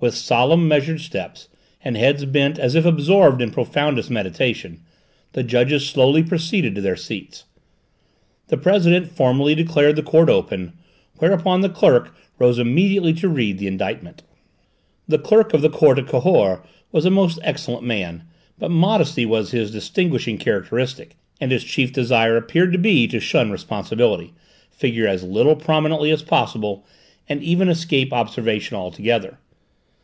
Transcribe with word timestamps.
With 0.00 0.14
solemn, 0.14 0.68
measured 0.68 1.00
steps, 1.00 1.48
and 1.82 1.96
heads 1.96 2.26
bent 2.26 2.58
as 2.58 2.74
if 2.74 2.84
absorbed 2.84 3.40
in 3.40 3.50
profoundest 3.50 4.10
meditation, 4.10 4.82
the 5.32 5.42
judges 5.42 5.86
slowly 5.86 6.22
proceeded 6.22 6.74
to 6.74 6.82
their 6.82 6.94
seats. 6.94 7.44
The 8.48 8.58
president 8.58 9.10
formally 9.10 9.54
declared 9.54 9.96
the 9.96 10.02
court 10.02 10.28
open, 10.28 10.74
whereupon 11.20 11.62
the 11.62 11.70
clerk 11.70 12.14
rose 12.38 12.58
immediately 12.58 13.14
to 13.14 13.30
read 13.30 13.56
the 13.56 13.66
indictment. 13.66 14.22
The 15.08 15.18
Clerk 15.18 15.54
of 15.54 15.62
the 15.62 15.70
Court 15.70 15.98
at 15.98 16.04
Cahors 16.06 16.60
was 16.92 17.06
a 17.06 17.10
most 17.10 17.38
excellent 17.42 17.84
man, 17.86 18.24
but 18.58 18.70
modesty 18.70 19.24
was 19.24 19.52
his 19.52 19.70
distinguishing 19.70 20.36
characteristic 20.36 21.16
and 21.40 21.50
his 21.50 21.64
chief 21.64 21.94
desire 21.94 22.36
appeared 22.36 22.72
to 22.72 22.78
be 22.78 23.08
to 23.08 23.20
shun 23.20 23.50
responsibility, 23.50 24.34
figure 24.70 25.08
as 25.08 25.22
little 25.22 25.56
prominently 25.56 26.10
as 26.10 26.20
possible, 26.20 26.84
and 27.26 27.42
even 27.42 27.70
escape 27.70 28.12
observation 28.12 28.76
altogether. 28.76 29.38